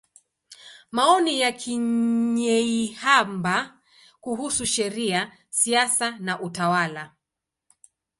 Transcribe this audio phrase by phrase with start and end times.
[0.91, 3.79] Maoni ya Kanyeihamba
[4.21, 7.13] kuhusu Sheria, Siasa na Utawala.